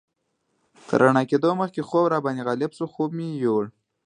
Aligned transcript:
تر 0.87 0.99
رڼا 1.01 1.23
کېدو 1.31 1.49
مخکې 1.61 1.81
خوب 1.87 2.05
راباندې 2.13 2.45
غالب 2.47 2.71
شو، 2.77 2.85
خوب 2.93 3.09
مې 3.17 3.27
یوړ. 3.43 3.63